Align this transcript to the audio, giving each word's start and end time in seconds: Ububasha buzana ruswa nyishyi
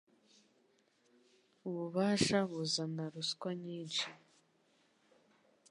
Ububasha 1.67 2.39
buzana 2.49 3.03
ruswa 3.13 3.49
nyishyi 3.61 4.09